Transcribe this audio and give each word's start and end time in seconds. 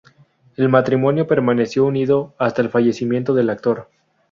El 0.55 0.67
matrimonio 0.67 1.27
permaneció 1.27 1.85
unido 1.85 2.33
hasta 2.39 2.63
el 2.63 2.69
fallecimiento 2.71 3.35
del 3.35 3.51
actor. 3.51 3.87